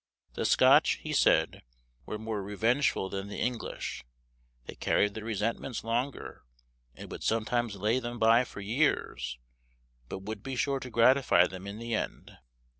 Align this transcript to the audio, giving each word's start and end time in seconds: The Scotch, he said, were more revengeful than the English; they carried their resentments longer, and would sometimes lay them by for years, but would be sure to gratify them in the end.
The 0.33 0.45
Scotch, 0.45 0.93
he 0.95 1.13
said, 1.13 1.61
were 2.07 2.17
more 2.17 2.41
revengeful 2.41 3.07
than 3.09 3.27
the 3.27 3.37
English; 3.37 4.03
they 4.65 4.73
carried 4.73 5.13
their 5.13 5.23
resentments 5.23 5.83
longer, 5.83 6.41
and 6.95 7.11
would 7.11 7.21
sometimes 7.21 7.75
lay 7.75 7.99
them 7.99 8.17
by 8.17 8.43
for 8.43 8.61
years, 8.61 9.37
but 10.09 10.23
would 10.23 10.41
be 10.41 10.55
sure 10.55 10.79
to 10.79 10.89
gratify 10.89 11.45
them 11.45 11.67
in 11.67 11.77
the 11.77 11.93
end. 11.93 12.35